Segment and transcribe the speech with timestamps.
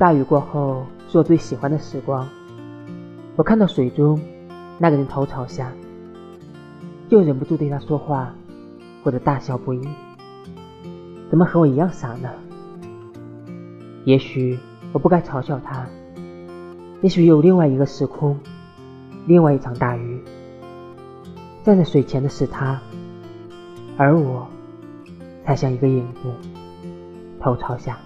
[0.00, 2.26] 大雨过后是我最喜欢的时光。
[3.36, 4.18] 我看到水中
[4.78, 5.70] 那个人头朝下，
[7.10, 8.34] 就忍不住对他说话，
[9.04, 9.86] 或者大笑不已。
[11.28, 12.30] 怎么和我一样傻呢？
[14.06, 14.58] 也许
[14.94, 15.86] 我不该嘲笑他。
[17.02, 18.40] 也许有另外一个时空，
[19.26, 20.24] 另外一场大雨。
[21.62, 22.80] 站在水前的是他，
[23.98, 24.48] 而我，
[25.44, 26.32] 才像一个影子，
[27.38, 27.98] 头朝下。